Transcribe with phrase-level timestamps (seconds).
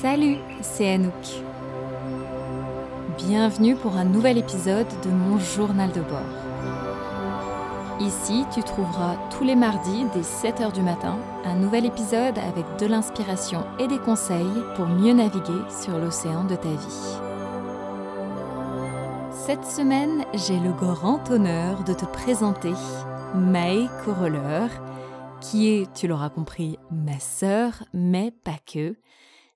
[0.00, 1.12] Salut, c'est Anouk.
[3.18, 6.22] Bienvenue pour un nouvel épisode de mon journal de bord.
[8.00, 12.86] Ici, tu trouveras tous les mardis dès 7h du matin un nouvel épisode avec de
[12.86, 17.18] l'inspiration et des conseils pour mieux naviguer sur l'océan de ta vie.
[19.30, 22.72] Cette semaine, j'ai le grand honneur de te présenter
[23.34, 24.68] May Coroller,
[25.42, 28.96] qui est, tu l'auras compris, ma sœur, mais pas que.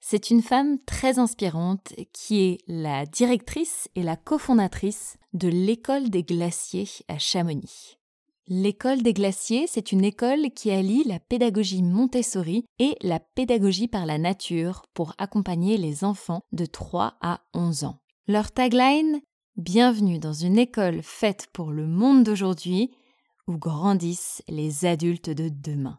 [0.06, 6.22] C'est une femme très inspirante qui est la directrice et la cofondatrice de l'école des
[6.22, 7.96] glaciers à Chamonix.
[8.46, 14.04] L'école des glaciers, c'est une école qui allie la pédagogie Montessori et la pédagogie par
[14.04, 17.98] la nature pour accompagner les enfants de 3 à 11 ans.
[18.28, 19.22] Leur tagline
[19.56, 22.90] Bienvenue dans une école faite pour le monde d'aujourd'hui
[23.48, 25.98] où grandissent les adultes de demain.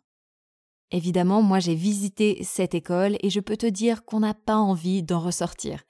[0.91, 5.03] Évidemment, moi j'ai visité cette école et je peux te dire qu'on n'a pas envie
[5.03, 5.83] d'en ressortir.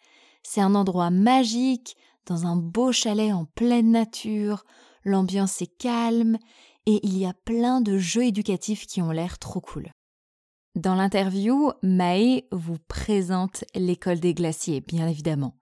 [0.44, 4.64] C'est un endroit magique, dans un beau chalet en pleine nature,
[5.04, 6.38] l'ambiance est calme
[6.86, 9.92] et il y a plein de jeux éducatifs qui ont l'air trop cool.
[10.76, 15.56] Dans l'interview, Mae vous présente l'école des glaciers, bien évidemment.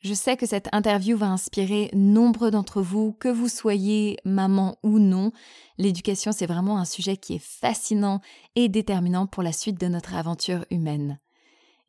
[0.00, 4.98] Je sais que cette interview va inspirer nombre d'entre vous, que vous soyez maman ou
[4.98, 5.30] non.
[5.76, 8.22] L'éducation, c'est vraiment un sujet qui est fascinant
[8.56, 11.18] et déterminant pour la suite de notre aventure humaine.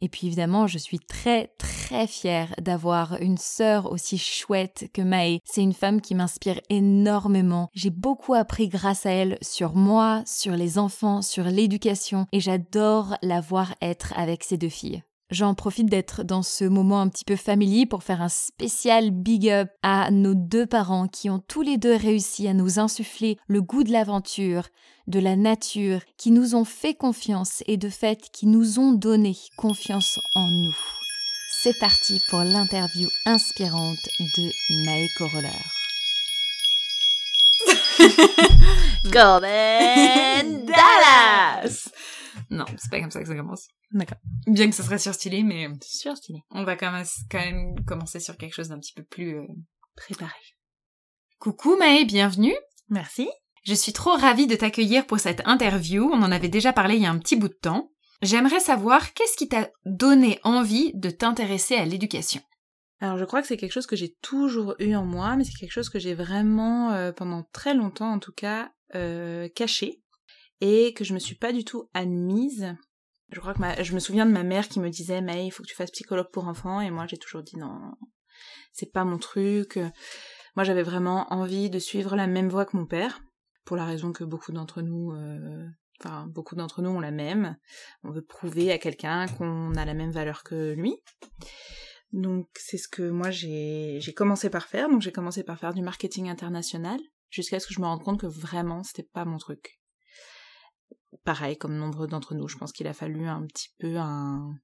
[0.02, 5.40] Et puis évidemment, je suis très très fière d'avoir une sœur aussi chouette que Mae.
[5.46, 7.70] C'est une femme qui m'inspire énormément.
[7.74, 13.16] J'ai beaucoup appris grâce à elle sur moi, sur les enfants, sur l'éducation et j'adore
[13.22, 15.04] la voir être avec ses deux filles.
[15.31, 19.50] J'en profite d'être dans ce moment un petit peu familier pour faire un spécial big
[19.50, 23.62] up à nos deux parents qui ont tous les deux réussi à nous insuffler le
[23.62, 24.68] goût de l'aventure,
[25.08, 29.38] de la nature, qui nous ont fait confiance et de fait qui nous ont donné
[29.56, 30.75] confiance en nous.
[31.50, 34.52] C'est parti pour l'interview inspirante de
[34.86, 35.52] Maëko Roller.
[39.06, 41.88] Golden Dallas
[42.50, 43.69] Non, c'est pas comme ça que ça commence.
[43.94, 44.18] D'accord.
[44.47, 46.44] Bien que ça serait surstylé, mais Surstylé.
[46.52, 49.47] on va quand même, quand même commencer sur quelque chose d'un petit peu plus euh,
[49.96, 50.40] préparé.
[51.40, 52.56] Coucou Maë, bienvenue.
[52.90, 53.30] Merci.
[53.63, 56.09] Je suis trop ravie de t'accueillir pour cette interview.
[56.12, 57.91] On en avait déjà parlé il y a un petit bout de temps.
[58.22, 62.41] J'aimerais savoir qu'est-ce qui t'a donné envie de t'intéresser à l'éducation?
[63.00, 65.57] Alors je crois que c'est quelque chose que j'ai toujours eu en moi, mais c'est
[65.57, 70.01] quelque chose que j'ai vraiment, euh, pendant très longtemps en tout cas, euh, caché
[70.59, 72.75] et que je me suis pas du tout admise.
[73.31, 75.64] Je crois que je me souviens de ma mère qui me disait mais il faut
[75.64, 77.80] que tu fasses psychologue pour enfants et moi j'ai toujours dit non,
[78.74, 79.80] c'est pas mon truc.
[80.56, 83.22] Moi j'avais vraiment envie de suivre la même voie que mon père
[83.64, 85.66] pour la raison que beaucoup d'entre nous euh,
[86.00, 87.56] enfin beaucoup d'entre nous ont la même.
[88.03, 90.98] On veut prouver à quelqu'un qu'on a la même valeur que lui.
[92.12, 94.90] Donc c'est ce que moi j'ai j'ai commencé par faire.
[94.90, 97.00] Donc j'ai commencé par faire du marketing international
[97.30, 99.81] jusqu'à ce que je me rende compte que vraiment c'était pas mon truc.
[101.23, 104.56] Pareil comme nombre d'entre nous, je pense qu'il a fallu un petit peu un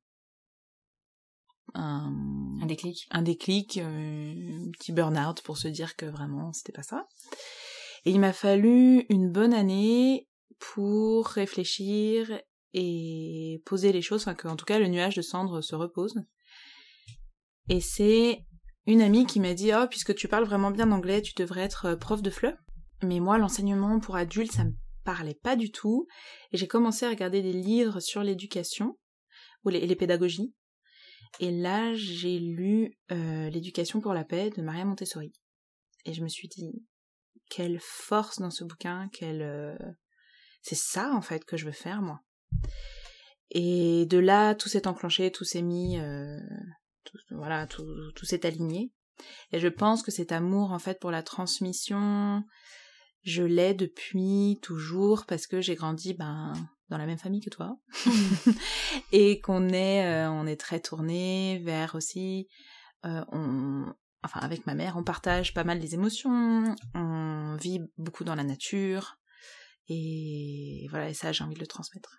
[1.74, 2.14] un,
[2.62, 3.08] Un déclic.
[3.12, 7.08] un déclic, euh, un petit burn-out pour se dire que vraiment c'était pas ça.
[8.06, 10.28] Et il m'a fallu une bonne année
[10.60, 12.40] pour réfléchir
[12.74, 16.16] et poser les choses, enfin que en tout cas le nuage de cendres se repose.
[17.70, 18.46] Et c'est
[18.86, 21.86] une amie qui m'a dit Oh, puisque tu parles vraiment bien anglais, tu devrais être
[21.86, 22.58] euh, prof de FLE.
[23.04, 24.74] Mais moi, l'enseignement pour adultes, ça me
[25.08, 26.06] parlait pas du tout.
[26.52, 29.00] Et j'ai commencé à regarder des livres sur l'éducation,
[29.64, 30.54] ou les, pédagogies.
[31.40, 35.32] Et là, j'ai lu euh, L'éducation pour la paix de Maria Montessori.
[36.04, 36.84] Et je me suis dit
[37.50, 39.42] Quelle force dans ce bouquin, quelle.
[39.42, 39.78] euh,
[40.62, 42.20] C'est ça, en fait, que je veux faire, moi.
[43.52, 45.98] Et de là, tout s'est enclenché, tout s'est mis.
[46.00, 46.38] euh,
[47.32, 48.92] voilà, tout, tout s'est aligné.
[49.54, 52.44] Et je pense que cet amour, en fait, pour la transmission,
[53.24, 56.54] je l'ai depuis toujours parce que j'ai grandi, ben,
[56.90, 57.78] dans la même famille que toi.
[59.12, 62.48] et qu'on est, euh, on est très tourné vers aussi,
[63.06, 63.94] euh, on,
[64.24, 68.44] enfin, avec ma mère, on partage pas mal des émotions, on vit beaucoup dans la
[68.44, 69.18] nature.
[69.90, 72.18] Et voilà, et ça, j'ai envie de le transmettre.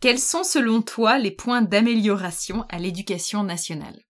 [0.00, 4.00] Quels sont selon toi les points d'amélioration à l'éducation nationale?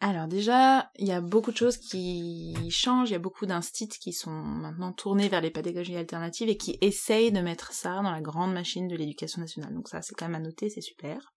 [0.00, 3.88] Alors déjà, il y a beaucoup de choses qui changent, il y a beaucoup d'instits
[3.88, 8.10] qui sont maintenant tournés vers les pédagogies alternatives et qui essayent de mettre ça dans
[8.10, 9.72] la grande machine de l'éducation nationale.
[9.72, 11.32] Donc ça, c'est quand même à noter, c'est super.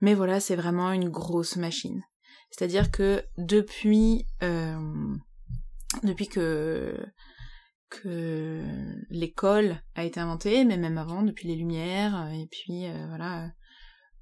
[0.00, 2.02] Mais voilà, c'est vraiment une grosse machine.
[2.50, 5.16] C'est-à-dire que depuis, euh,
[6.02, 6.94] depuis que
[9.10, 13.50] l'école a été inventée, mais même avant, depuis les Lumières, et puis euh, voilà,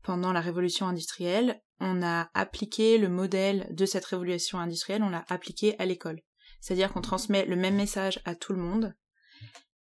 [0.02, 5.24] pendant la révolution industrielle, on a appliqué le modèle de cette révolution industrielle, on l'a
[5.28, 6.20] appliqué à l'école.
[6.60, 8.94] C'est-à-dire qu'on transmet le même message à tout le monde.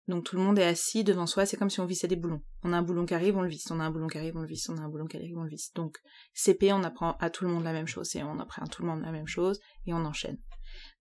[0.07, 2.41] Donc tout le monde est assis devant soi, c'est comme si on vissait des boulons.
[2.63, 4.35] On a un boulon qui arrive, on le visse, on a un boulon qui arrive,
[4.35, 5.71] on le visse, on a un boulon qui arrive, on le visse.
[5.73, 5.97] Donc
[6.33, 8.81] CP, on apprend à tout le monde la même chose, et on apprend à tout
[8.81, 10.39] le monde la même chose, et on enchaîne.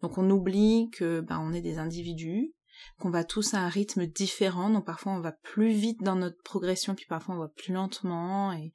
[0.02, 2.52] Donc on oublie que ben, on est des individus,
[2.98, 6.40] qu'on va tous à un rythme différent, donc parfois on va plus vite dans notre
[6.42, 8.72] progression, puis parfois on va plus lentement, et,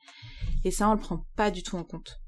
[0.63, 2.23] et ça on le prend pas du tout en compte.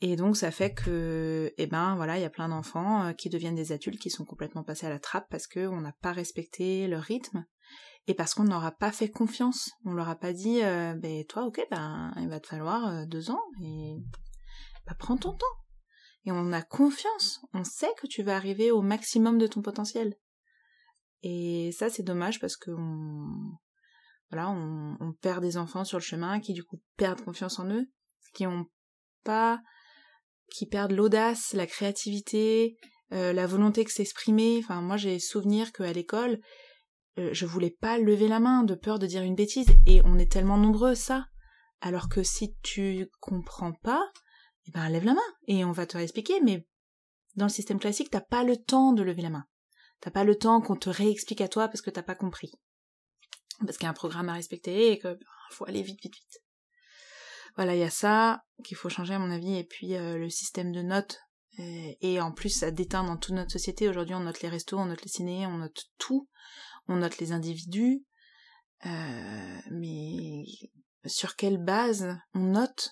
[0.00, 3.30] Et donc ça fait que, eh ben voilà, il y a plein d'enfants euh, qui
[3.30, 6.86] deviennent des adultes qui sont complètement passés à la trappe parce qu'on n'a pas respecté
[6.88, 7.46] leur rythme
[8.06, 9.70] et parce qu'on n'aura pas fait confiance.
[9.86, 13.06] On leur a pas dit, euh, ben toi, ok, ben il va te falloir euh,
[13.06, 13.96] deux ans et
[14.86, 15.46] bah, prends ton temps.
[16.26, 20.16] Et on a confiance, on sait que tu vas arriver au maximum de ton potentiel.
[21.22, 22.70] Et ça, c'est dommage parce que
[24.30, 27.86] voilà, on, perd des enfants sur le chemin qui du coup perdent confiance en eux,
[28.34, 28.66] qui ont
[29.22, 29.60] pas,
[30.50, 32.76] qui perdent l'audace, la créativité,
[33.12, 34.60] euh, la volonté de s'exprimer.
[34.62, 36.40] Enfin, moi, j'ai souvenir qu'à l'école,
[37.18, 40.18] euh, je voulais pas lever la main de peur de dire une bêtise, et on
[40.18, 41.26] est tellement nombreux, ça.
[41.80, 44.10] Alors que si tu comprends pas,
[44.66, 46.40] eh ben lève la main et on va te réexpliquer.
[46.40, 46.66] Mais
[47.36, 49.44] dans le système classique, t'as pas le temps de lever la main.
[50.00, 52.52] T'as pas le temps qu'on te réexplique à toi parce que t'as pas compris.
[53.60, 55.18] Parce qu'il y a un programme à respecter et que
[55.50, 56.42] faut aller vite, vite, vite.
[57.56, 60.28] Voilà, il y a ça qu'il faut changer à mon avis, et puis euh, le
[60.28, 61.20] système de notes.
[61.60, 63.88] Euh, et, en plus, ça déteint dans toute notre société.
[63.88, 66.28] Aujourd'hui, on note les restos, on note les ciné, on note tout.
[66.88, 68.04] On note les individus.
[68.86, 70.44] Euh, mais
[71.06, 72.90] sur quelle base on note?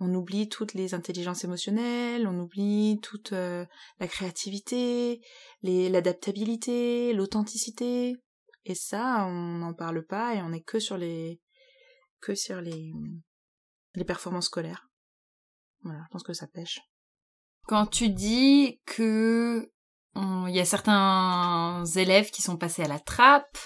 [0.00, 3.66] On oublie toutes les intelligences émotionnelles, on oublie toute euh,
[4.00, 5.20] la créativité,
[5.62, 8.16] l'adaptabilité, l'authenticité.
[8.64, 11.40] Et ça, on n'en parle pas et on est que sur les
[12.20, 12.92] que sur les
[13.94, 14.88] les performances scolaires.
[15.82, 16.80] Voilà, je pense que ça pêche.
[17.66, 19.70] Quand tu dis que
[20.16, 23.58] il y a certains élèves qui sont passés à la trappe,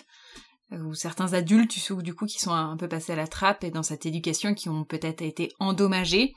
[0.70, 3.82] ou certains adultes du coup qui sont un peu passés à la trappe et dans
[3.82, 6.34] cette éducation qui ont peut-être été endommagés,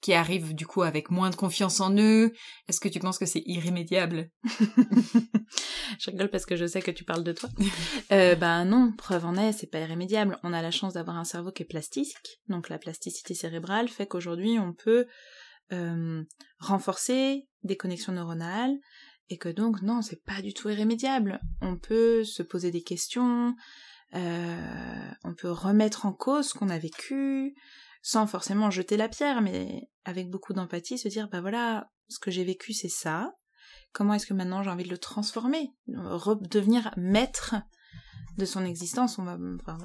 [0.00, 2.32] qui arrivent du coup avec moins de confiance en eux.
[2.68, 4.30] Est-ce que tu penses que c'est irrémédiable?
[5.98, 7.48] Je rigole parce que je sais que tu parles de toi.
[8.12, 10.38] euh, ben non, preuve en est, c'est pas irrémédiable.
[10.42, 14.06] On a la chance d'avoir un cerveau qui est plastique, donc la plasticité cérébrale fait
[14.06, 15.06] qu'aujourd'hui on peut
[15.72, 16.22] euh,
[16.58, 18.76] renforcer des connexions neuronales,
[19.30, 21.40] et que donc non, c'est pas du tout irrémédiable.
[21.60, 23.54] On peut se poser des questions,
[24.14, 27.54] euh, on peut remettre en cause ce qu'on a vécu,
[28.08, 32.30] sans forcément jeter la pierre, mais avec beaucoup d'empathie, se dire bah voilà, ce que
[32.30, 33.34] j'ai vécu c'est ça.
[33.92, 37.56] Comment est-ce que maintenant j'ai envie de le transformer, redevenir maître
[38.38, 39.18] de son existence?
[39.18, 39.36] On va,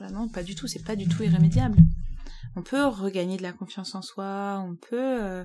[0.10, 1.78] non, pas du tout, c'est pas du tout irrémédiable.
[2.56, 5.44] On peut regagner de la confiance en soi, on peut euh,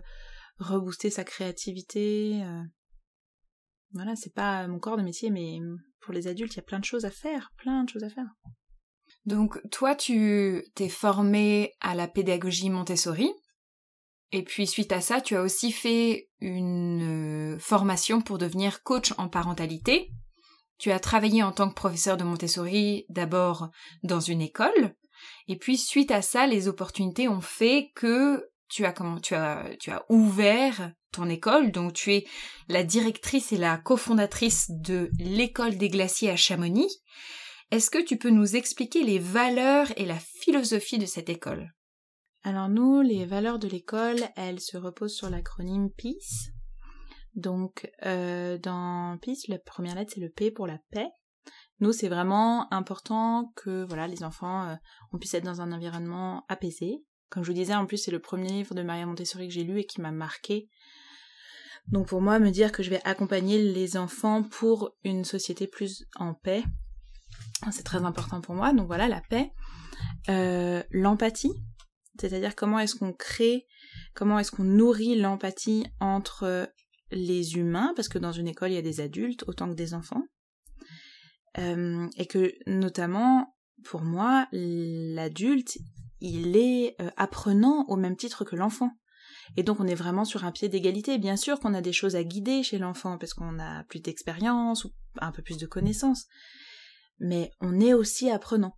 [0.61, 2.45] rebooster sa créativité.
[2.45, 2.63] Euh,
[3.91, 5.59] voilà, c'est pas mon corps de métier, mais
[6.01, 8.11] pour les adultes, il y a plein de choses à faire, plein de choses à
[8.11, 8.29] faire.
[9.25, 13.31] Donc, toi, tu t'es formé à la pédagogie Montessori,
[14.31, 19.13] et puis suite à ça, tu as aussi fait une euh, formation pour devenir coach
[19.17, 20.11] en parentalité.
[20.79, 23.71] Tu as travaillé en tant que professeur de Montessori d'abord
[24.03, 24.95] dans une école,
[25.47, 31.73] et puis suite à ça, les opportunités ont fait que tu as ouvert ton école,
[31.73, 32.27] donc tu es
[32.69, 36.89] la directrice et la cofondatrice de l'école des glaciers à Chamonix.
[37.71, 41.75] Est-ce que tu peux nous expliquer les valeurs et la philosophie de cette école?
[42.43, 46.49] Alors nous, les valeurs de l'école, elles se reposent sur l'acronyme PEACE.
[47.35, 51.09] Donc euh, dans PEACE, la première lettre c'est le P pour la paix.
[51.81, 54.75] Nous, c'est vraiment important que voilà les enfants, euh,
[55.13, 58.19] on puisse être dans un environnement apaisé, Comme je vous disais, en plus, c'est le
[58.19, 60.69] premier livre de Maria Montessori que j'ai lu et qui m'a marqué.
[61.89, 66.07] Donc pour moi, me dire que je vais accompagner les enfants pour une société plus
[66.17, 66.65] en paix,
[67.71, 68.73] c'est très important pour moi.
[68.73, 69.53] Donc voilà, la paix.
[70.29, 71.53] Euh, l'empathie,
[72.21, 73.67] c'est-à-dire comment est-ce qu'on crée,
[74.15, 76.71] comment est-ce qu'on nourrit l'empathie entre
[77.11, 79.95] les humains, parce que dans une école, il y a des adultes autant que des
[79.95, 80.23] enfants.
[81.59, 85.79] Euh, et que notamment, pour moi, l'adulte,
[86.21, 88.93] il est euh, apprenant au même titre que l'enfant.
[89.57, 91.19] Et donc on est vraiment sur un pied d'égalité.
[91.19, 94.85] Bien sûr qu'on a des choses à guider chez l'enfant parce qu'on a plus d'expérience
[94.85, 96.27] ou un peu plus de connaissances.
[97.19, 98.77] Mais on est aussi apprenant.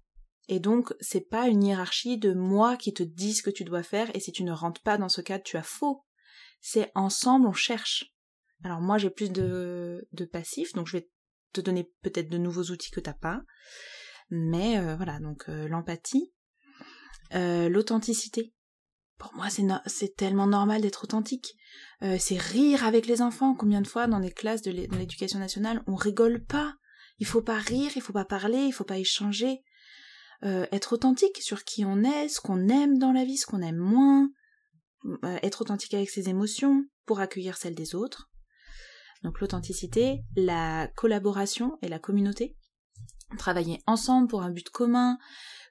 [0.48, 3.82] Et donc c'est pas une hiérarchie de moi qui te dis ce que tu dois
[3.82, 6.04] faire et si tu ne rentres pas dans ce cadre tu as faux.
[6.60, 8.12] C'est ensemble on cherche.
[8.64, 11.10] Alors moi j'ai plus de, de passif donc je vais
[11.52, 13.42] te donner peut-être de nouveaux outils que t'as pas.
[14.30, 16.32] Mais euh, voilà, donc euh, l'empathie,
[17.34, 18.54] euh, l'authenticité.
[19.18, 21.54] Pour moi, c'est tellement normal d'être authentique.
[22.00, 23.54] c'est rire avec les enfants.
[23.54, 26.72] Combien de fois dans les classes de l'éducation nationale, on rigole pas.
[27.20, 29.62] Il faut pas rire, il faut pas parler, il faut pas échanger.
[30.42, 33.76] être authentique sur qui on est, ce qu'on aime dans la vie, ce qu'on aime
[33.76, 34.30] moins.
[35.42, 38.30] être authentique avec ses émotions pour accueillir celles des autres.
[39.22, 42.56] Donc l'authenticité, la collaboration et la communauté.
[43.38, 45.18] Travailler ensemble pour un but commun.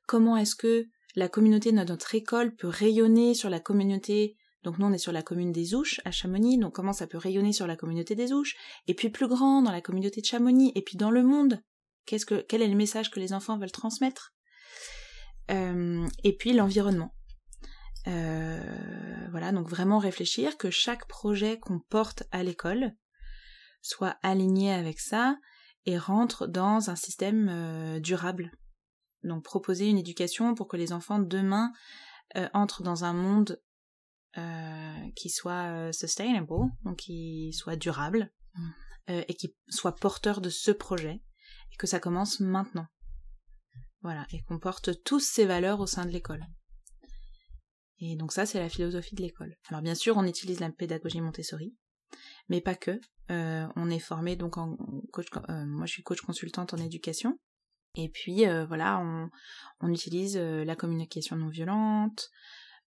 [0.07, 4.85] Comment est-ce que la communauté de notre école peut rayonner sur la communauté donc nous
[4.85, 7.67] on est sur la commune des Ouches à Chamonix, donc comment ça peut rayonner sur
[7.67, 8.55] la communauté des Ouches,
[8.87, 11.61] et puis plus grand dans la communauté de Chamonix, et puis dans le monde.
[12.05, 14.33] Que quel est le message que les enfants veulent transmettre?
[15.51, 17.13] Euh, Et puis l'environnement.
[18.07, 22.93] Euh, voilà, donc vraiment réfléchir que chaque projet qu'on porte à l'école
[23.83, 25.37] soit aligné avec ça
[25.85, 28.51] et rentre dans un système euh, durable.
[29.23, 31.71] Donc proposer une éducation pour que les enfants demain
[32.53, 33.59] entrent dans un monde
[34.37, 36.47] euh, qui soit sustainable,
[36.83, 38.69] donc qui soit durable mm.
[39.27, 41.21] et qui soit porteur de ce projet
[41.71, 42.87] et que ça commence maintenant.
[44.01, 46.45] Voilà, et qu'on porte tous ces valeurs au sein de l'école.
[47.99, 49.57] Et donc ça, c'est la philosophie de l'école.
[49.67, 51.75] Alors bien sûr, on utilise la pédagogie Montessori,
[52.47, 52.99] mais pas que.
[53.31, 54.77] Euh, on est formé donc en
[55.11, 55.27] coach.
[55.49, 57.39] Euh, moi, je suis coach consultante en éducation.
[57.95, 59.01] Et puis euh, voilà,
[59.81, 62.29] on utilise la communication non violente.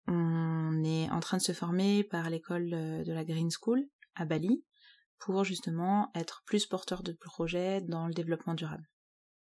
[0.07, 4.65] On est en train de se former par l'école de la Green School à Bali
[5.19, 8.89] pour justement être plus porteur de projets dans le développement durable.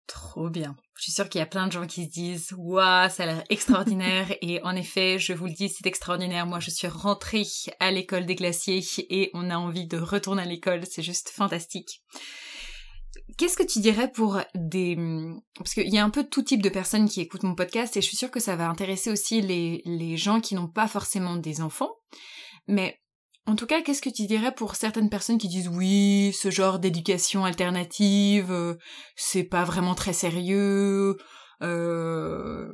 [0.07, 0.77] Trop bien.
[0.95, 3.27] Je suis sûre qu'il y a plein de gens qui se disent Waouh, ça a
[3.27, 4.29] l'air extraordinaire.
[4.41, 6.47] et en effet, je vous le dis, c'est extraordinaire.
[6.47, 7.45] Moi, je suis rentrée
[7.81, 10.87] à l'école des glaciers et on a envie de retourner à l'école.
[10.89, 12.03] C'est juste fantastique.
[13.37, 14.97] Qu'est-ce que tu dirais pour des...
[15.59, 18.01] Parce qu'il y a un peu tout type de personnes qui écoutent mon podcast et
[18.01, 21.37] je suis sûre que ça va intéresser aussi les, les gens qui n'ont pas forcément
[21.37, 21.93] des enfants.
[22.67, 22.99] Mais
[23.47, 26.79] en tout cas, qu'est-ce que tu dirais pour certaines personnes qui disent oui, ce genre
[26.79, 28.75] d'éducation alternative, euh,
[29.15, 31.17] c'est pas vraiment très sérieux.
[31.63, 32.69] Euh,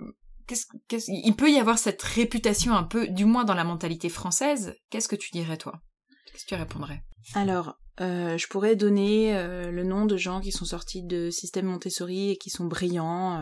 [0.47, 0.67] qu'est-ce,
[1.09, 4.75] il peut y avoir cette réputation un peu, du moins dans la mentalité française.
[4.91, 5.83] Qu'est-ce que tu dirais toi?
[6.27, 7.03] Qu'est-ce que tu répondrais?
[7.35, 9.35] Alors, euh, je pourrais donner
[9.71, 13.41] le nom de gens qui sont sortis de système Montessori et qui sont brillants,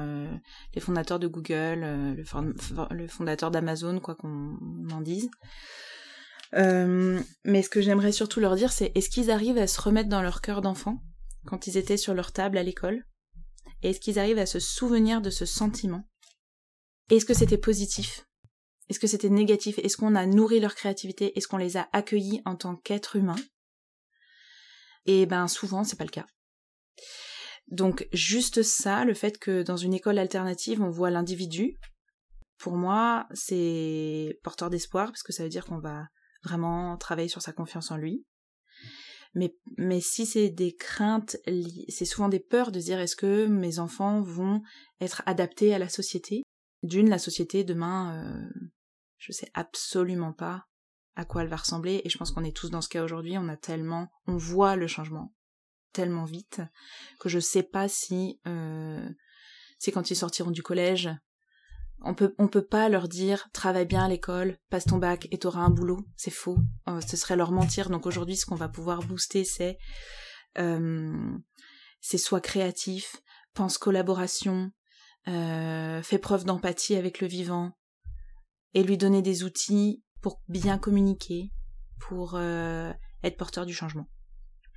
[0.75, 2.25] les fondateurs de Google, le,
[2.91, 4.59] le, fondateur d'Amazon, quoi qu'on
[4.91, 5.31] en dise.
[6.55, 10.09] Euh, mais ce que j'aimerais surtout leur dire, c'est est-ce qu'ils arrivent à se remettre
[10.09, 11.01] dans leur cœur d'enfant
[11.47, 13.05] quand ils étaient sur leur table à l'école?
[13.83, 16.05] Et est-ce qu'ils arrivent à se souvenir de ce sentiment?
[17.11, 18.27] Est-ce que c'était positif?
[18.89, 19.79] Est-ce que c'était négatif?
[19.79, 21.37] Est-ce qu'on a nourri leur créativité?
[21.37, 23.37] Est-ce qu'on les a accueillis en tant qu'êtres humains?
[25.07, 26.27] Et ben souvent, c'est pas le cas.
[27.69, 31.79] Donc juste ça, le fait que dans une école alternative, on voit l'individu,
[32.59, 36.09] pour moi, c'est porteur d'espoir parce que ça veut dire qu'on va
[36.45, 38.25] vraiment travailler sur sa confiance en lui.
[39.35, 41.37] Mais, mais si c'est des craintes,
[41.89, 44.61] c'est souvent des peurs de dire est-ce que mes enfants vont
[45.01, 46.43] être adaptés à la société?
[46.83, 48.71] D'une, la société demain, euh,
[49.19, 50.65] je sais absolument pas
[51.17, 53.37] à quoi elle va ressembler et je pense qu'on est tous dans ce cas aujourd'hui,
[53.39, 55.35] on a tellement, on voit le changement
[55.93, 56.63] tellement vite
[57.19, 59.09] que je sais pas si euh,
[59.79, 61.11] c'est quand ils sortiront du collège
[62.03, 65.39] on peut, on peut pas leur dire travaille bien à l'école, passe ton bac et
[65.39, 66.01] t'auras un boulot.
[66.17, 66.59] C'est faux.
[66.89, 67.91] Euh, ce serait leur mentir.
[67.91, 69.79] Donc aujourd'hui, ce qu'on va pouvoir booster, c'est
[70.59, 71.37] euh,
[72.01, 73.17] c'est soit créatif,
[73.55, 74.71] pense collaboration,
[75.29, 77.73] euh, fais preuve d'empathie avec le vivant
[78.73, 81.51] et lui donner des outils pour bien communiquer,
[81.99, 84.09] pour euh, être porteur du changement.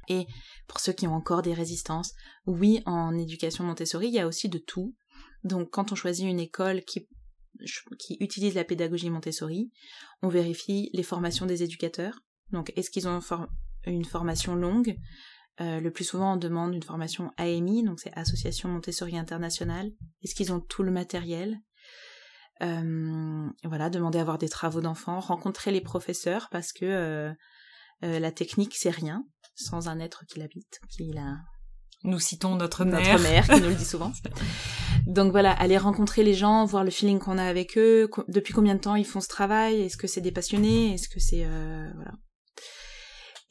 [0.09, 0.27] Et
[0.67, 2.13] pour ceux qui ont encore des résistances,
[2.45, 4.95] oui, en éducation Montessori, il y a aussi de tout.
[5.43, 7.07] Donc quand on choisit une école qui
[8.19, 9.71] utilisent la pédagogie Montessori.
[10.21, 12.19] On vérifie les formations des éducateurs.
[12.51, 13.19] Donc, est-ce qu'ils ont
[13.85, 14.97] une formation longue?
[15.61, 19.91] Euh, Le plus souvent, on demande une formation AMI, donc c'est Association Montessori Internationale.
[20.23, 21.59] Est-ce qu'ils ont tout le matériel?
[22.59, 27.33] Voilà, demander à avoir des travaux d'enfants, rencontrer les professeurs parce que
[28.03, 31.37] euh, la technique, c'est rien sans un être qui l'habite, qui l'a
[32.05, 33.17] nous citons notre mère.
[33.17, 34.11] Notre mère qui nous le dit souvent.
[35.07, 38.75] Donc voilà, aller rencontrer les gens, voir le feeling qu'on a avec eux, depuis combien
[38.75, 41.89] de temps ils font ce travail, est-ce que c'est des passionnés, est-ce que c'est euh,
[41.95, 42.11] voilà.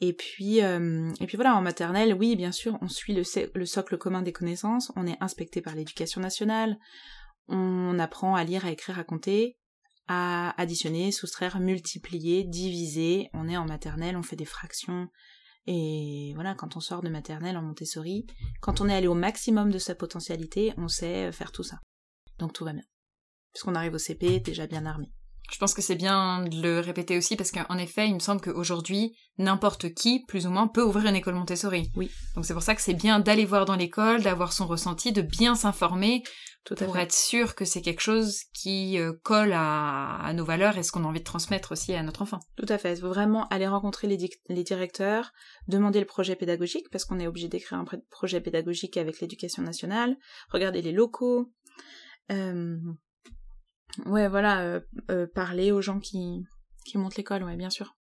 [0.01, 3.23] Et puis euh, et puis voilà, en maternelle, oui, bien sûr, on suit le,
[3.55, 6.77] le socle commun des connaissances, on est inspecté par l'éducation nationale,
[7.47, 9.57] on apprend à lire, à écrire, à compter,
[10.07, 15.09] à additionner, soustraire, multiplier, diviser, on est en maternelle, on fait des fractions,
[15.65, 18.25] et voilà, quand on sort de maternelle en Montessori,
[18.59, 21.79] quand on est allé au maximum de sa potentialité, on sait faire tout ça.
[22.37, 22.83] Donc tout va bien.
[23.53, 25.11] Puisqu'on arrive au CP déjà bien armé.
[25.51, 28.41] Je pense que c'est bien de le répéter aussi parce qu'en effet, il me semble
[28.41, 31.91] qu'aujourd'hui, n'importe qui, plus ou moins, peut ouvrir une école Montessori.
[31.95, 32.09] Oui.
[32.35, 35.21] Donc c'est pour ça que c'est bien d'aller voir dans l'école, d'avoir son ressenti, de
[35.21, 36.23] bien s'informer
[36.65, 40.83] Tout pour être sûr que c'est quelque chose qui euh, colle à, nos valeurs et
[40.83, 42.39] ce qu'on a envie de transmettre aussi à notre enfant.
[42.55, 42.93] Tout à fait.
[42.93, 45.31] Il faut vraiment aller rencontrer les, les directeurs,
[45.67, 50.15] demander le projet pédagogique parce qu'on est obligé d'écrire un projet pédagogique avec l'éducation nationale,
[50.49, 51.51] regarder les locaux.
[52.31, 52.77] Euh,
[54.05, 54.79] Ouais, voilà, euh,
[55.11, 56.43] euh, parler aux gens qui,
[56.85, 57.95] qui montent l'école, ouais, bien sûr.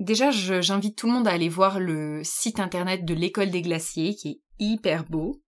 [0.00, 4.14] Déjà, j'invite tout le monde à aller voir le site internet de l'école des glaciers,
[4.14, 5.42] qui est hyper beau.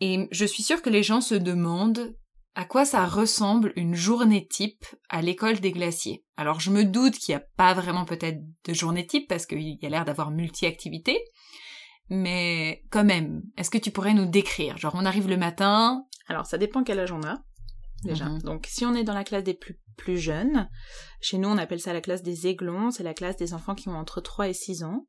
[0.00, 2.14] Et je suis sûre que les gens se demandent
[2.54, 6.24] à quoi ça ressemble une journée type à l'école des glaciers.
[6.36, 9.78] Alors je me doute qu'il n'y a pas vraiment peut-être de journée type parce qu'il
[9.80, 11.20] y a l'air d'avoir multi-activités.
[12.10, 14.76] Mais quand même, est-ce que tu pourrais nous décrire?
[14.76, 16.04] Genre on arrive le matin.
[16.26, 17.36] Alors ça dépend quel âge on a
[18.04, 18.26] déjà.
[18.26, 18.42] Mhm.
[18.42, 20.68] Donc si on est dans la classe des plus, plus jeunes,
[21.20, 23.88] chez nous on appelle ça la classe des aiglons, c'est la classe des enfants qui
[23.88, 25.06] ont entre 3 et 6 ans.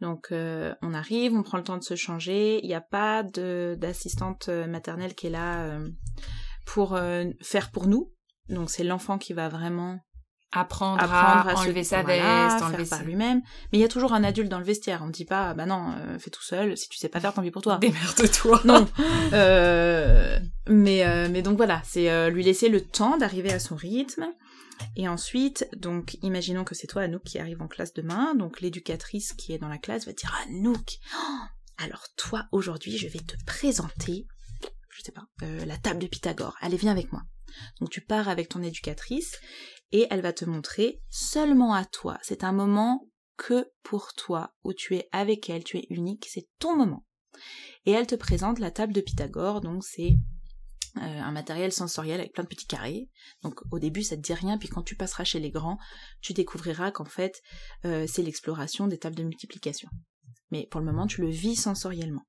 [0.00, 3.22] Donc euh, on arrive, on prend le temps de se changer, il n'y a pas
[3.22, 5.90] d'assistante euh, maternelle qui est là euh,
[6.64, 6.98] pour
[7.40, 8.12] faire pour nous.
[8.48, 9.98] Donc c'est l'enfant qui va vraiment
[10.52, 13.42] apprendre, à, enlever sa veste, enlever faire par lui-même.
[13.72, 15.00] Mais il y a toujours un adulte dans le vestiaire.
[15.02, 16.76] On ne dit pas, bah non, euh, fais tout seul.
[16.76, 17.78] Si tu sais pas faire, tant pis pour toi.
[17.80, 18.62] Démerde-toi.
[18.68, 18.86] Non.
[19.32, 24.26] Euh, mais euh, mais donc voilà, c'est lui laisser le temps d'arriver à son rythme.
[24.94, 28.34] Et ensuite, donc, imaginons que c'est toi, Anouk, qui arrive en classe demain.
[28.36, 31.38] Donc, l'éducatrice qui est dans la classe va dire, Anouk, oh,
[31.78, 34.26] alors toi, aujourd'hui, je vais te présenter,
[34.90, 35.26] je sais pas,
[35.66, 36.56] la table de Pythagore.
[36.60, 37.22] Allez, viens avec moi.
[37.80, 39.36] Donc, tu pars avec ton éducatrice
[39.92, 42.18] et elle va te montrer seulement à toi.
[42.22, 46.48] C'est un moment que pour toi, où tu es avec elle, tu es unique, c'est
[46.58, 47.06] ton moment.
[47.86, 50.16] Et elle te présente la table de Pythagore, donc c'est
[50.96, 53.08] euh, un matériel sensoriel avec plein de petits carrés.
[53.42, 55.78] Donc au début ça te dit rien, puis quand tu passeras chez les grands,
[56.20, 57.40] tu découvriras qu'en fait
[57.84, 59.88] euh, c'est l'exploration des tables de multiplication.
[60.50, 62.26] Mais pour le moment tu le vis sensoriellement.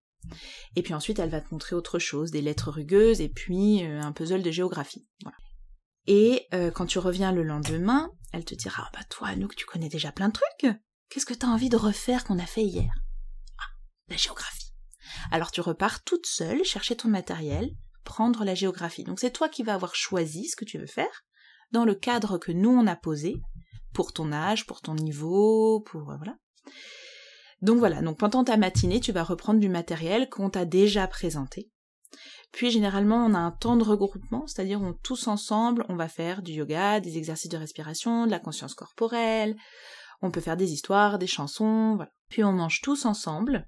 [0.76, 4.02] Et puis ensuite elle va te montrer autre chose, des lettres rugueuses et puis euh,
[4.02, 5.08] un puzzle de géographie.
[6.08, 9.66] Et euh, quand tu reviens le lendemain, elle te dira ah bah toi Anouk tu
[9.66, 10.76] connais déjà plein de trucs.
[11.10, 12.92] Qu'est-ce que t'as envie de refaire qu'on a fait hier?
[13.58, 13.70] Ah,
[14.08, 14.74] la géographie.
[15.32, 17.72] Alors tu repars toute seule chercher ton matériel,
[18.04, 19.04] prendre la géographie.
[19.04, 21.26] Donc c'est toi qui vas avoir choisi ce que tu veux faire
[21.72, 23.42] dans le cadre que nous on a posé
[23.94, 26.38] pour ton âge, pour ton niveau, pour euh, voilà.
[27.62, 31.70] Donc voilà, donc pendant ta matinée, tu vas reprendre du matériel qu'on t'a déjà présenté
[32.52, 36.42] puis généralement, on a un temps de regroupement, c'est-à-dire on tous ensemble, on va faire
[36.42, 39.56] du yoga, des exercices de respiration, de la conscience corporelle,
[40.22, 42.12] on peut faire des histoires, des chansons, voilà.
[42.30, 43.68] Puis on mange tous ensemble,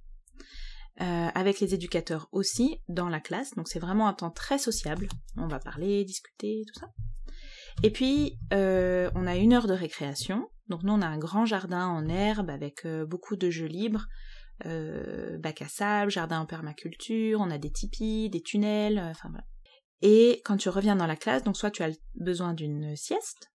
[1.00, 5.08] euh, avec les éducateurs aussi, dans la classe, donc c'est vraiment un temps très sociable.
[5.38, 6.88] On va parler, discuter, tout ça.
[7.84, 10.50] Et puis, euh, on a une heure de récréation.
[10.68, 14.08] Donc nous, on a un grand jardin en herbe avec euh, beaucoup de jeux libres
[14.66, 19.30] euh, bac à sable, jardin en permaculture, on a des tipis, des tunnels, euh, enfin
[19.30, 19.46] voilà.
[20.02, 23.52] Et quand tu reviens dans la classe, donc soit tu as besoin d'une sieste,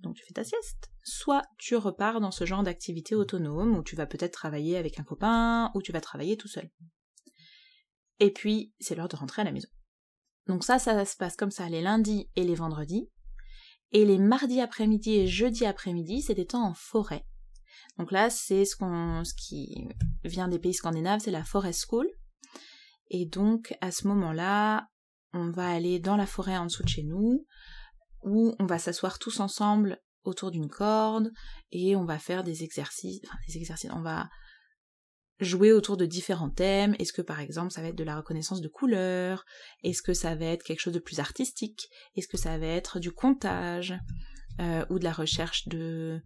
[0.00, 3.96] donc tu fais ta sieste, soit tu repars dans ce genre d'activité autonome où tu
[3.96, 6.70] vas peut-être travailler avec un copain ou tu vas travailler tout seul.
[8.20, 9.68] Et puis c'est l'heure de rentrer à la maison.
[10.46, 13.10] Donc ça, ça se passe comme ça les lundis et les vendredis.
[13.92, 17.24] Et les mardis après-midi et jeudis après-midi, c'est des temps en forêt.
[17.98, 19.88] Donc là, c'est ce, qui
[20.24, 22.08] vient des pays scandinaves, c'est la Forest School.
[23.10, 24.88] Et donc, à ce moment-là,
[25.32, 27.46] on va aller dans la forêt en dessous de chez nous,
[28.22, 31.30] où on va s'asseoir tous ensemble autour d'une corde,
[31.70, 34.28] et on va faire des exercices, enfin des exercices, on va
[35.40, 36.96] jouer autour de différents thèmes.
[36.98, 39.44] Est-ce que par exemple ça va être de la reconnaissance de couleurs?
[39.82, 41.88] Est-ce que ça va être quelque chose de plus artistique?
[42.16, 43.94] Est-ce que ça va être du comptage
[44.60, 46.20] euh, ou de la recherche de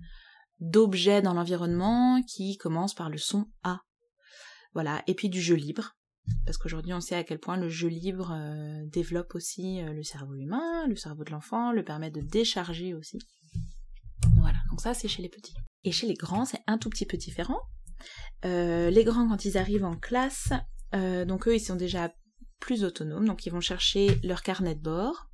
[0.61, 3.81] d'objets dans l'environnement qui commence par le son A
[4.75, 5.97] Voilà, et puis du jeu libre.
[6.45, 10.03] Parce qu'aujourd'hui on sait à quel point le jeu libre euh, développe aussi euh, le
[10.03, 13.19] cerveau humain, le cerveau de l'enfant, le permet de décharger aussi.
[14.37, 15.55] Voilà, donc ça c'est chez les petits.
[15.83, 17.59] Et chez les grands c'est un tout petit peu différent
[18.47, 20.53] euh, les grands, quand ils arrivent en classe,
[20.95, 22.15] donc eux, ils sont déjà
[22.59, 25.29] plus autonomes, donc ils vont chercher leur carnet de bord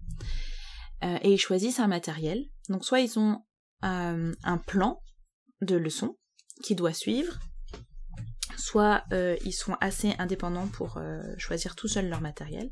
[1.01, 2.45] et ils choisissent un matériel.
[2.69, 3.45] Donc soit ils ont
[3.83, 5.01] un plan
[5.63, 6.17] de leçon
[6.63, 7.39] qui doit suivre,
[8.57, 9.05] soit
[9.45, 11.01] ils sont assez indépendants pour
[11.39, 12.71] choisir tout seuls leur matériel.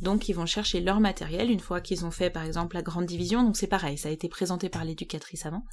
[0.00, 3.06] Donc ils vont chercher leur matériel une fois qu'ils ont fait par exemple la grande
[3.06, 3.42] division.
[3.42, 5.64] Donc c'est pareil, ça a été présenté par l'éducatrice avant.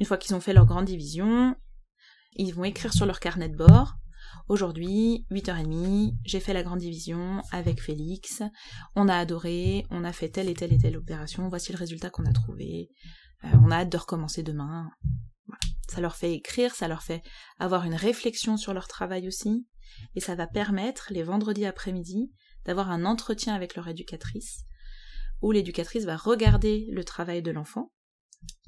[0.00, 1.54] Une fois qu'ils ont fait leur grande division,
[2.36, 3.94] ils vont écrire sur leur carnet de bord.
[4.48, 8.42] Aujourd'hui, 8h30, j'ai fait la grande division avec Félix.
[8.96, 11.48] On a adoré, on a fait telle et telle et telle opération.
[11.48, 12.90] Voici le résultat qu'on a trouvé.
[13.44, 14.90] Euh, on a hâte de recommencer demain.
[15.88, 17.22] Ça leur fait écrire, ça leur fait
[17.58, 19.66] avoir une réflexion sur leur travail aussi.
[20.16, 22.32] Et ça va permettre, les vendredis après-midi,
[22.64, 24.64] d'avoir un entretien avec leur éducatrice,
[25.42, 27.92] où l'éducatrice va regarder le travail de l'enfant,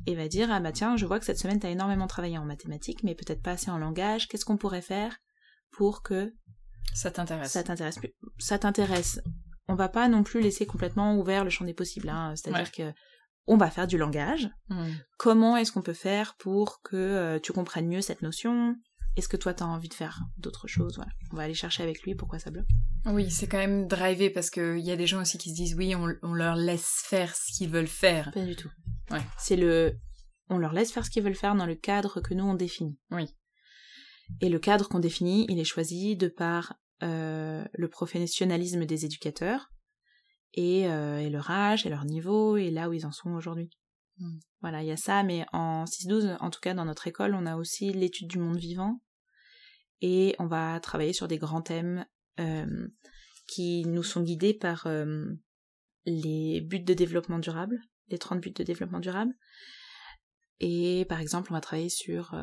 [0.07, 2.39] et va dire ah bah tiens je vois que cette semaine tu as énormément travaillé
[2.39, 4.29] en mathématiques mais peut-être pas assez en langage.
[4.29, 5.17] Qu'est-ce qu'on pourrait faire
[5.71, 6.33] pour que
[6.95, 7.53] ça t'intéresse.
[7.53, 8.15] ça t'intéresse plus?
[8.39, 9.21] Ça t'intéresse.
[9.69, 12.35] On va pas non plus laisser complètement ouvert le champ des possibles hein.
[12.37, 12.93] c'est-à-dire que
[13.47, 14.91] on va faire du langage hmm.
[15.19, 18.75] comment est-ce qu'on peut faire pour que euh, tu comprennes mieux cette notion?
[19.17, 20.97] Est-ce que toi t'as envie de faire d'autres choses?
[20.97, 21.11] Voilà.
[21.33, 22.67] On va aller chercher avec lui pourquoi ça bloque.
[23.07, 25.75] Oui, c'est quand même drivé parce qu'il y a des gens aussi qui se disent
[25.75, 28.31] oui, on, on leur laisse faire ce qu'ils veulent faire.
[28.33, 28.71] Pas du tout.
[29.11, 29.23] Ouais.
[29.39, 29.97] C'est le
[30.49, 32.99] on leur laisse faire ce qu'ils veulent faire dans le cadre que nous on définit.
[33.11, 33.27] Oui.
[34.41, 39.71] Et le cadre qu'on définit, il est choisi de par euh, le professionnalisme des éducateurs
[40.55, 43.71] et, euh, et, leur âge et leur niveau et là où ils en sont aujourd'hui.
[44.19, 44.39] Hmm.
[44.61, 47.47] Voilà, il y a ça, mais en 6-12, en tout cas dans notre école, on
[47.47, 49.01] a aussi l'étude du monde vivant
[50.01, 52.07] et on va travailler sur des grands thèmes
[52.41, 52.89] euh,
[53.47, 55.27] qui nous sont guidés par euh,
[56.05, 59.35] les buts de développement durable, les 30 buts de développement durable.
[60.61, 62.35] Et par exemple, on va travailler sur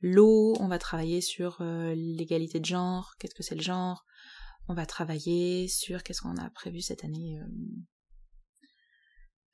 [0.00, 4.06] l'eau, on va travailler sur l'égalité de genre, qu'est-ce que c'est le genre,
[4.68, 7.40] on va travailler sur qu'est-ce qu'on a prévu cette année.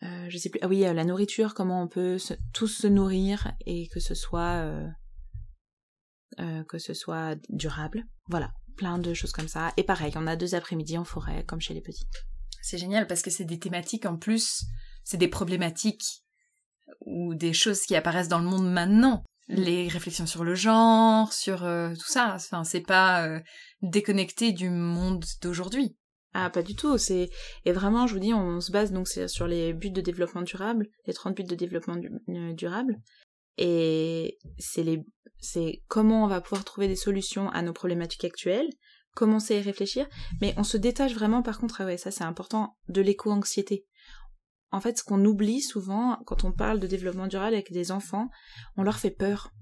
[0.01, 0.61] je sais plus.
[0.63, 2.19] Ah oui, la nourriture, comment on peut
[2.53, 4.89] tous se nourrir et que ce soit
[6.41, 8.07] euh, que ce soit durable.
[8.29, 9.73] Voilà, plein de choses comme ça.
[9.77, 12.07] Et pareil, on a deux après-midi en forêt, comme chez les petits.
[12.63, 14.65] C'est génial parce que c'est des thématiques en plus,
[15.05, 16.25] c'est des problématiques
[17.01, 19.25] ou des choses qui apparaissent dans le monde maintenant.
[19.49, 19.55] Mm.
[19.55, 22.35] Les réflexions sur le genre, sur euh, tout ça.
[22.35, 23.41] Enfin, c'est pas euh,
[23.83, 25.97] déconnecté du monde d'aujourd'hui.
[26.35, 26.97] Ah, pas du tout.
[26.99, 27.29] C'est
[27.65, 30.89] et vraiment, je vous dis, on se base donc sur les buts de développement durable,
[31.07, 31.97] les 30 buts de développement
[32.55, 32.99] durable,
[33.59, 35.05] et c'est les
[35.39, 38.71] c'est comment on va pouvoir trouver des solutions à nos problématiques actuelles,
[39.15, 40.09] commencer à y réfléchir,
[40.41, 43.85] mais on se détache vraiment par contre, ah ouais, ça c'est important, de l'éco-anxiété.
[44.73, 48.29] En fait, ce qu'on oublie souvent quand on parle de développement durable avec des enfants,
[48.77, 49.53] on leur fait peur.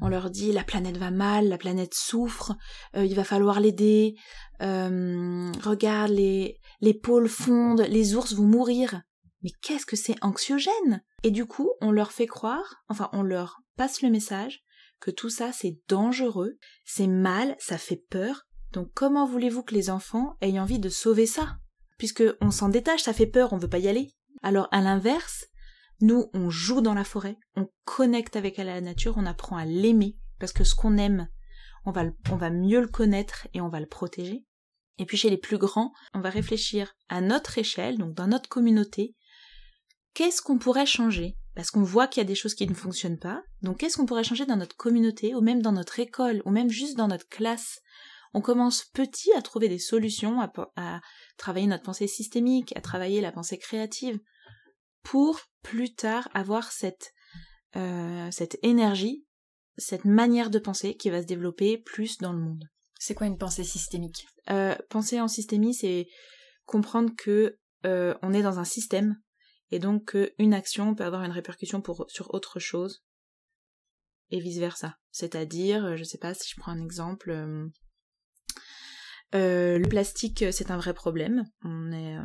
[0.00, 2.56] On leur dit la planète va mal, la planète souffre,
[2.96, 4.14] euh, il va falloir l'aider.
[4.62, 9.02] Euh, regarde les les pôles fondent, les ours vont mourir.
[9.42, 11.02] Mais qu'est-ce que c'est anxiogène?
[11.22, 14.62] Et du coup, on leur fait croire, enfin on leur passe le message
[15.00, 18.46] que tout ça c'est dangereux, c'est mal, ça fait peur.
[18.72, 21.59] Donc comment voulez-vous que les enfants aient envie de sauver ça?
[22.00, 24.08] Puisque on s'en détache, ça fait peur, on veut pas y aller.
[24.42, 25.44] Alors à l'inverse,
[26.00, 30.16] nous on joue dans la forêt, on connecte avec la nature, on apprend à l'aimer
[30.38, 31.28] parce que ce qu'on aime,
[31.84, 34.46] on va, on va mieux le connaître et on va le protéger.
[34.96, 38.48] Et puis chez les plus grands, on va réfléchir à notre échelle, donc dans notre
[38.48, 39.14] communauté,
[40.14, 41.36] qu'est-ce qu'on pourrait changer?
[41.54, 43.42] Parce qu'on voit qu'il y a des choses qui ne fonctionnent pas.
[43.60, 46.70] Donc qu'est-ce qu'on pourrait changer dans notre communauté, ou même dans notre école, ou même
[46.70, 47.82] juste dans notre classe?
[48.32, 51.00] On commence petit à trouver des solutions, à,
[51.36, 54.18] travailler notre pensée systémique, à travailler la pensée créative,
[55.02, 57.12] pour plus tard avoir cette,
[57.76, 59.26] euh, cette énergie,
[59.76, 62.64] cette manière de penser qui va se développer plus dans le monde.
[62.98, 64.26] C'est quoi une pensée systémique?
[64.50, 66.06] Euh, Penser en systémie, c'est
[66.66, 69.16] comprendre que euh, on est dans un système
[69.70, 73.02] et donc une action peut avoir une répercussion pour, sur autre chose,
[74.30, 74.96] et vice versa.
[75.10, 77.32] C'est-à-dire, je sais pas si je prends un exemple,
[79.34, 81.44] euh, euh, le plastique c'est un vrai problème.
[81.64, 82.22] On est, euh,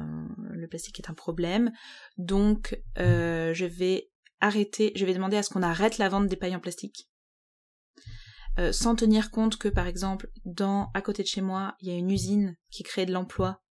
[0.51, 1.71] le plastique est un problème,
[2.17, 4.09] donc je vais
[4.41, 7.09] arrêter, je vais demander à ce qu'on arrête la vente des pailles en plastique.
[8.59, 11.91] euh, sans tenir compte que par exemple dans à côté de chez moi il y
[11.91, 13.61] a une usine qui crée de l'emploi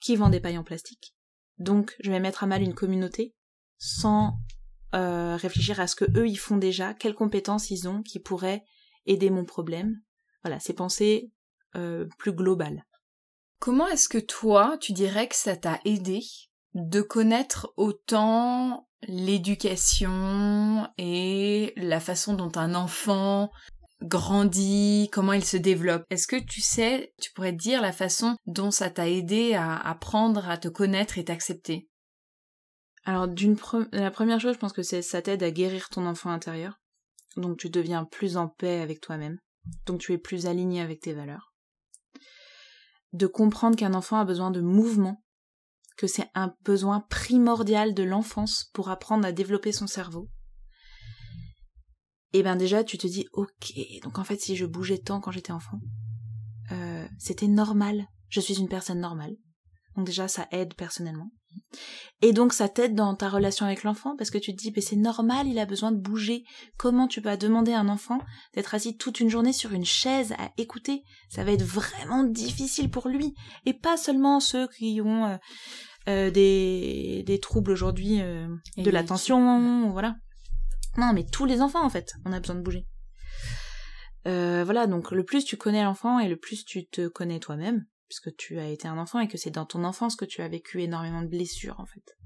[0.00, 1.14] qui vend des pailles en plastique
[1.58, 3.34] donc je vais mettre à mal une communauté
[3.78, 4.38] sans
[4.94, 8.64] euh, réfléchir à ce que eux ils font déjà quelles compétences ils ont qui pourraient
[9.06, 10.00] aider mon problème
[10.42, 11.30] voilà c'est penser
[11.76, 12.84] euh, plus global
[13.58, 16.20] comment est-ce que toi tu dirais que ça t'a aidé
[16.74, 23.50] de connaître autant l'éducation et la façon dont un enfant
[24.02, 26.04] grandit, comment il se développe?
[26.10, 30.48] Est-ce que tu sais, tu pourrais dire la façon dont ça t'a aidé à apprendre
[30.48, 31.88] à te connaître et t'accepter?
[33.04, 33.56] Alors, d'une
[33.92, 36.78] la première chose, je pense que c'est ça t'aide à guérir ton enfant intérieur.
[37.36, 39.38] Donc tu deviens plus en paix avec toi-même.
[39.86, 41.52] Donc tu es plus aligné avec tes valeurs.
[43.12, 45.22] De comprendre qu'un enfant a besoin de mouvement,
[45.96, 50.28] que c'est un besoin primordial de l'enfance pour apprendre à développer son cerveau.
[52.32, 55.30] Et ben déjà tu te dis ok donc en fait si je bougeais tant quand
[55.30, 55.80] j'étais enfant
[56.72, 58.06] euh, c'était normal.
[58.28, 59.34] Je suis une personne normale
[59.98, 61.30] donc déjà ça aide personnellement.
[62.22, 64.80] Et donc ça t'aide dans ta relation avec l'enfant parce que tu te dis mais
[64.80, 66.44] c'est normal il a besoin de bouger.
[66.76, 68.18] Comment tu peux demander à un enfant
[68.54, 71.02] d'être assis toute une journée sur une chaise à écouter?
[71.30, 73.34] Ça va être vraiment difficile pour lui.
[73.66, 75.36] Et pas seulement ceux qui ont euh,
[76.08, 80.14] euh, des, des troubles aujourd'hui de l'attention voilà.
[80.96, 82.86] Non, mais tous les enfants, en fait, on a besoin de bouger.
[84.26, 87.86] Euh, voilà, donc le plus tu connais l'enfant et le plus tu te connais toi-même,
[88.08, 90.48] puisque tu as été un enfant et que c'est dans ton enfance que tu as
[90.48, 92.16] vécu énormément de blessures, en fait.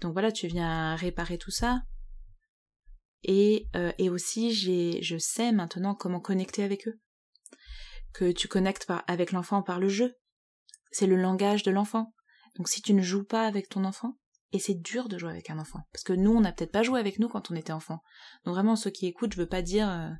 [0.00, 1.82] Donc voilà, tu viens réparer tout ça.
[3.22, 7.00] Et, euh, et aussi, je sais maintenant comment connecter avec eux.
[8.12, 10.16] Que tu connectes avec l'enfant par le jeu.
[10.90, 12.12] C'est le langage de l'enfant.
[12.56, 14.18] Donc si tu ne joues pas avec ton enfant,
[14.52, 15.80] et c'est dur de jouer avec un enfant.
[15.92, 18.02] Parce que nous, on n'a peut-être pas joué avec nous quand on était enfant.
[18.44, 20.10] Donc vraiment, ceux qui écoutent, je veux pas dire euh,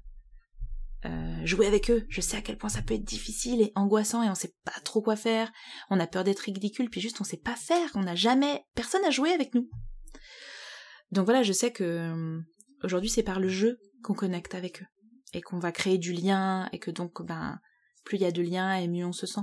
[1.04, 2.04] euh, jouer avec eux.
[2.08, 4.78] Je sais à quel point ça peut être difficile et angoissant et on sait pas
[4.84, 5.50] trop quoi faire.
[5.90, 7.90] On a peur d'être ridicule, puis juste on sait pas faire.
[7.94, 8.64] On n'a jamais...
[8.74, 9.68] Personne n'a joué avec nous.
[11.10, 12.40] Donc voilà, je sais que euh,
[12.84, 14.86] aujourd'hui, c'est par le jeu qu'on connecte avec eux.
[15.34, 17.58] Et qu'on va créer du lien et que donc, ben,
[18.04, 19.40] plus il y a de liens et mieux on se sent.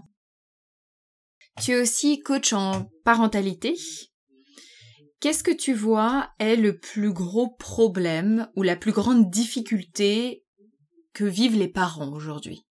[1.61, 3.75] Tu es aussi coach en parentalité.
[5.19, 10.45] Qu'est-ce que tu vois est le plus gros problème ou la plus grande difficulté
[11.25, 12.65] vivent les parents aujourd'hui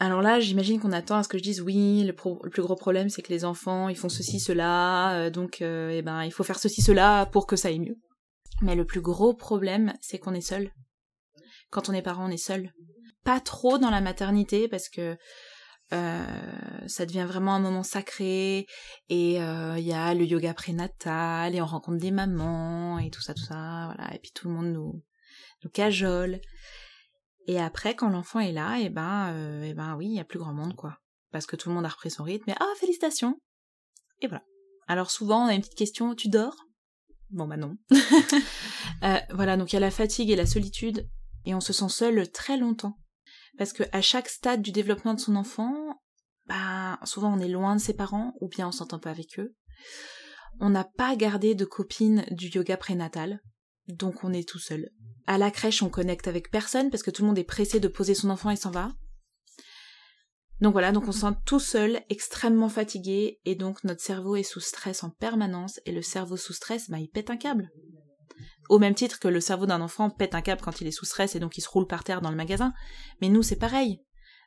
[0.00, 3.08] alors là, j'imagine qu'on attend à ce que je dise oui, le, plus gros problème
[3.08, 6.44] c'est que les enfants ils font ceci, cela, euh, donc euh, eh ben il faut
[6.44, 7.98] faire ceci, cela pour que ça aille mieux.
[8.62, 10.72] Mais le plus gros problème c'est qu'on est seul.
[11.70, 12.72] Quand on est parent, on est seul.
[13.24, 15.16] Pas trop dans la maternité parce que
[15.92, 16.26] euh,
[16.86, 18.66] ça devient vraiment un moment sacré
[19.08, 23.34] et il y a le yoga prénatal et on rencontre des mamans et tout ça
[23.34, 25.02] tout ça voilà et puis tout le monde nous
[25.64, 26.40] nous cajole
[27.48, 30.14] et après quand l'enfant est là et eh ben euh, et eh ben oui il
[30.14, 30.98] y a plus grand monde quoi.
[31.32, 33.40] Parce que tout le monde a repris son rythme et ah félicitations!
[34.20, 34.44] Et voilà.
[34.86, 36.56] Alors souvent on a une petite question tu dors?
[37.30, 37.76] Bon bah non.
[39.04, 41.08] Euh, voilà donc il y a la fatigue et la solitude
[41.44, 42.98] et on se sent seul très longtemps.
[43.56, 46.00] Parce que à chaque stade du développement de son enfant,
[46.46, 49.54] bah, souvent on est loin de ses parents, ou bien on s'entend pas avec eux.
[50.60, 53.40] On n'a pas gardé de copine du yoga prénatal,
[53.88, 54.90] donc on est tout seul.
[55.26, 57.88] À la crèche, on connecte avec personne parce que tout le monde est pressé de
[57.88, 58.92] poser son enfant et s'en va.
[60.60, 64.42] Donc voilà, donc on se sent tout seul, extrêmement fatigué, et donc notre cerveau est
[64.42, 67.70] sous stress en permanence, et le cerveau sous stress, bah il pète un câble
[68.68, 71.06] au même titre que le cerveau d'un enfant pète un câble quand il est sous
[71.06, 72.72] stress et donc il se roule par terre dans le magasin.
[73.20, 74.02] Mais nous, c'est pareil.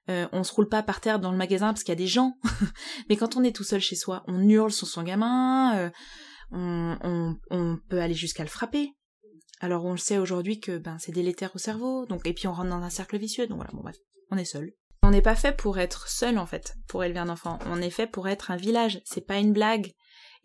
[0.10, 2.08] Euh, on se roule pas par terre dans le magasin parce qu'il y a des
[2.08, 2.38] gens.
[3.10, 5.90] Mais quand on est tout seul chez soi, on hurle sur son gamin, euh,
[6.52, 8.96] on, on, peut aller jusqu'à le frapper.
[9.62, 12.54] Alors on le sait aujourd'hui que ben c'est délétère au cerveau, donc et puis on
[12.54, 13.96] rentre dans un cercle vicieux, donc voilà, bon bref,
[14.32, 14.74] on est seul.
[15.04, 17.60] On n'est pas fait pour être seul en fait, pour élever un enfant.
[17.68, 19.94] On est fait pour être un village, c'est pas une blague.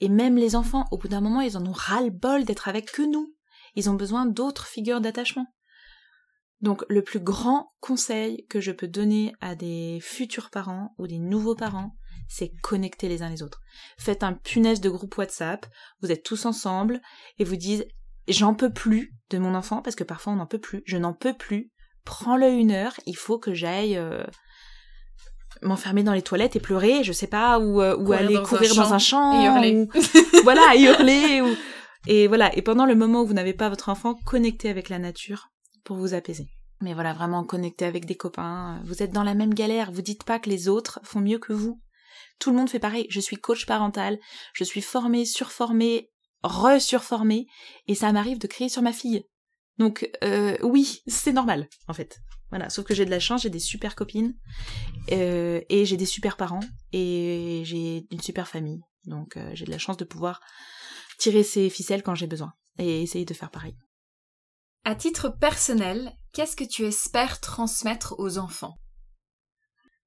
[0.00, 3.02] Et même les enfants, au bout d'un moment, ils en ont ras-le-bol d'être avec que
[3.02, 3.34] nous
[3.76, 5.46] ils ont besoin d'autres figures d'attachement.
[6.62, 11.18] Donc le plus grand conseil que je peux donner à des futurs parents ou des
[11.18, 11.94] nouveaux parents,
[12.28, 13.60] c'est connecter les uns les autres.
[13.98, 15.66] Faites un punaise de groupe WhatsApp,
[16.00, 17.00] vous êtes tous ensemble
[17.38, 17.86] et vous dites
[18.28, 21.12] j'en peux plus de mon enfant parce que parfois on n'en peut plus, je n'en
[21.12, 21.70] peux plus,
[22.04, 24.24] prends-le une heure, il faut que j'aille euh,
[25.62, 28.92] m'enfermer dans les toilettes et pleurer, je sais pas, ou, euh, ou aller courir dans
[28.92, 29.88] un champ, et hurler.
[30.44, 31.56] voilà, hurler, ou
[32.06, 34.98] et voilà, et pendant le moment où vous n'avez pas votre enfant, connectez avec la
[34.98, 35.48] nature
[35.84, 36.46] pour vous apaiser.
[36.80, 38.80] Mais voilà, vraiment connectez avec des copains.
[38.84, 41.52] Vous êtes dans la même galère, vous dites pas que les autres font mieux que
[41.52, 41.80] vous.
[42.38, 43.06] Tout le monde fait pareil.
[43.08, 44.18] Je suis coach parental,
[44.52, 46.10] je suis formée, surformée,
[46.46, 47.46] re-surformée,
[47.86, 49.24] et ça m'arrive de crier sur ma fille.
[49.78, 52.20] Donc euh, oui, c'est normal, en fait.
[52.50, 54.34] Voilà, sauf que j'ai de la chance, j'ai des super copines
[55.10, 56.60] euh, et j'ai des super parents
[56.92, 58.80] et j'ai une super famille.
[59.04, 60.40] Donc euh, j'ai de la chance de pouvoir
[61.18, 63.76] tirer ces ficelles quand j'ai besoin et essayer de faire pareil.
[64.84, 68.78] À titre personnel, qu'est-ce que tu espères transmettre aux enfants?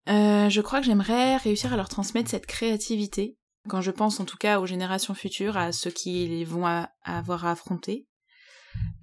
[0.07, 3.37] Euh, Je crois que j'aimerais réussir à leur transmettre cette créativité.
[3.69, 6.65] Quand je pense en tout cas aux générations futures, à ceux qui vont
[7.03, 8.07] avoir à affronter,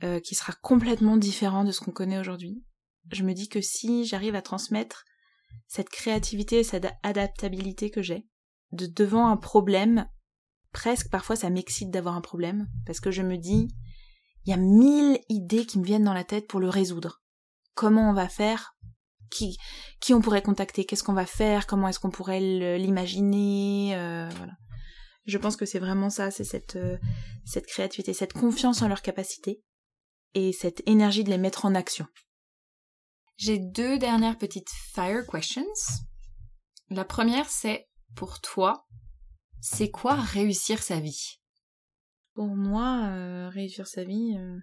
[0.02, 2.62] euh, qui sera complètement différent de ce qu'on connaît aujourd'hui.
[3.12, 5.04] Je me dis que si j'arrive à transmettre
[5.68, 8.26] cette créativité et cette adaptabilité que j'ai,
[8.72, 10.08] de devant un problème,
[10.72, 13.68] presque parfois ça m'excite d'avoir un problème, parce que je me dis,
[14.44, 17.22] il y a mille idées qui me viennent dans la tête pour le résoudre.
[17.74, 18.75] Comment on va faire
[19.30, 19.56] qui,
[20.00, 22.40] qui on pourrait contacter Qu'est-ce qu'on va faire Comment est-ce qu'on pourrait
[22.78, 24.52] l'imaginer euh, Voilà.
[25.26, 26.98] Je pense que c'est vraiment ça, c'est cette, euh,
[27.44, 29.62] cette créativité, cette confiance en leurs capacités
[30.34, 32.06] et cette énergie de les mettre en action.
[33.36, 35.64] J'ai deux dernières petites fire questions.
[36.90, 38.86] La première, c'est pour toi,
[39.60, 41.40] c'est quoi réussir sa vie?
[42.34, 44.58] Pour moi, euh, réussir sa vie, euh,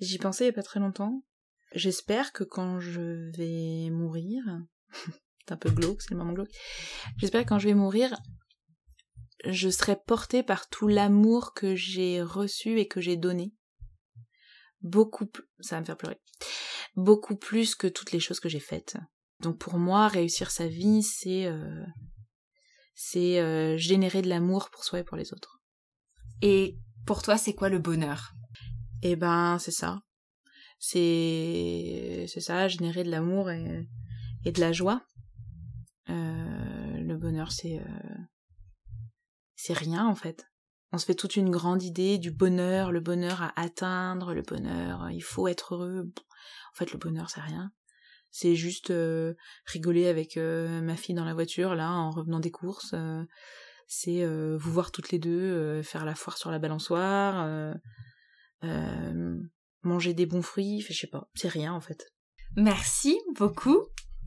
[0.00, 1.22] j'y pensais il n'y a pas très longtemps.
[1.74, 4.42] J'espère que quand je vais mourir,
[5.46, 6.52] c'est un peu glauque, c'est le moment glauque,
[7.16, 8.14] j'espère que quand je vais mourir,
[9.44, 13.54] je serai portée par tout l'amour que j'ai reçu et que j'ai donné.
[14.80, 16.20] Beaucoup plus, ça va me faire pleurer.
[16.96, 18.96] Beaucoup plus que toutes les choses que j'ai faites.
[19.40, 21.84] Donc pour moi, réussir sa vie, c'est euh,
[22.94, 25.60] c'est générer de l'amour pour soi et pour les autres.
[26.42, 28.32] Et pour toi, c'est quoi le bonheur?
[29.02, 30.02] Eh ben, c'est ça.
[30.84, 33.88] C'est c'est ça, générer de l'amour et,
[34.44, 35.06] et de la joie.
[36.10, 38.18] Euh, le bonheur, c'est euh,
[39.54, 40.46] c'est rien en fait.
[40.90, 45.08] On se fait toute une grande idée du bonheur, le bonheur à atteindre, le bonheur,
[45.10, 46.10] il faut être heureux.
[46.72, 47.72] En fait, le bonheur, c'est rien.
[48.30, 49.34] C'est juste euh,
[49.66, 52.94] rigoler avec ma fille dans la voiture là en revenant des courses
[53.94, 57.44] c'est euh, vous voir toutes les deux, euh, faire la foire sur la balançoire,
[58.64, 59.36] euh,
[59.82, 62.06] manger des bons fruits, je sais pas, c'est rien en fait.
[62.56, 63.86] Merci beaucoup.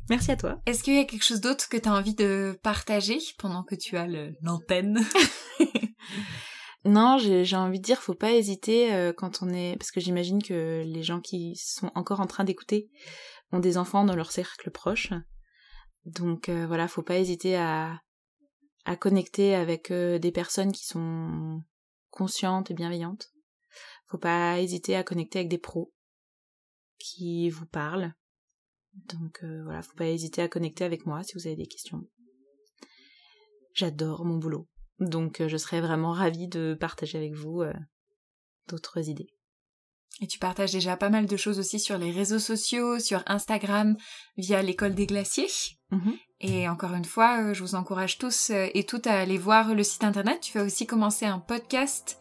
[0.10, 0.62] Merci à toi.
[0.66, 3.76] Est-ce qu'il y a quelque chose d'autre que tu as envie de partager pendant que
[3.76, 4.08] tu as
[4.42, 5.00] l'antenne
[6.86, 10.84] Non, j'ai envie de dire, faut pas hésiter quand on est, parce que j'imagine que
[10.86, 12.92] les gens qui sont encore en train d'écouter
[13.52, 15.12] ont des enfants dans leur cercle proche.
[16.06, 18.00] Donc voilà, faut pas hésiter à,
[18.86, 21.62] à connecter avec euh, des personnes qui sont
[22.12, 23.30] conscientes et bienveillantes.
[24.08, 25.94] Faut pas hésiter à connecter avec des pros
[26.98, 28.14] qui vous parlent.
[28.94, 32.08] Donc euh, voilà, faut pas hésiter à connecter avec moi si vous avez des questions.
[33.74, 34.68] J'adore mon boulot.
[35.00, 37.64] Donc euh, je serais vraiment ravie de partager avec vous
[38.68, 39.36] d'autres idées.
[40.22, 43.98] Et tu partages déjà pas mal de choses aussi sur les réseaux sociaux, sur Instagram,
[44.38, 45.50] via l'école des glaciers.
[45.92, 46.14] Mhm.
[46.40, 49.76] Et encore une fois, euh, je vous encourage tous euh, et toutes à aller voir
[49.76, 50.40] le site internet.
[50.42, 52.20] Tu vas aussi commencer un podcast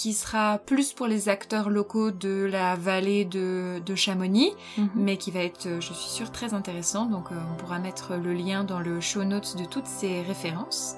[0.00, 4.88] qui sera plus pour les acteurs locaux de la vallée de, Chamonix, mhm.
[4.94, 7.04] mais qui va être, euh, je suis sûre, très intéressant.
[7.04, 10.96] Donc on pourra mettre le lien dans le show notes de toutes ces références.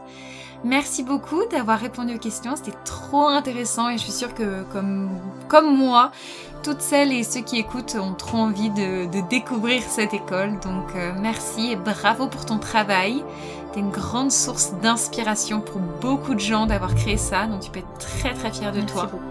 [0.64, 5.10] Merci beaucoup d'avoir répondu aux questions, c'était trop intéressant et je suis sûre que comme,
[5.48, 6.12] comme moi,
[6.62, 10.60] toutes celles et ceux qui écoutent ont trop envie de, découvrir cette école.
[10.60, 13.24] Donc euh, merci et bravo pour ton travail.
[13.72, 17.80] T'es une grande source d'inspiration pour beaucoup de gens d'avoir créé ça, donc tu peux
[17.80, 19.06] être très très fière de merci toi.
[19.06, 19.24] Beaucoup.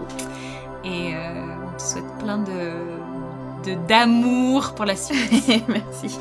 [0.84, 3.02] Et euh, on te souhaite plein de
[3.88, 5.62] d'amour pour la suite.
[5.68, 6.18] merci.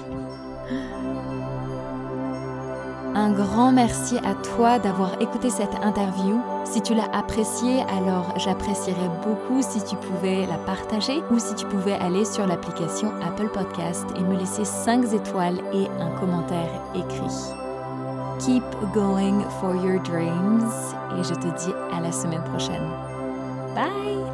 [3.14, 6.42] Un grand merci à toi d'avoir écouté cette interview.
[6.64, 11.66] Si tu l'as appréciée, alors j'apprécierais beaucoup si tu pouvais la partager ou si tu
[11.66, 17.54] pouvais aller sur l'application Apple Podcast et me laisser 5 étoiles et un commentaire écrit.
[18.40, 20.72] Keep going for your dreams
[21.20, 22.90] et je te dis à la semaine prochaine.
[23.76, 24.31] Bye